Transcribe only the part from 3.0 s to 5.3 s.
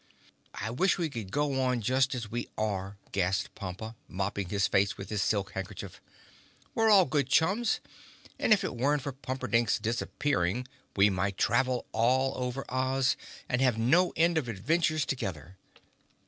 gasped Pompa, mopping his face with his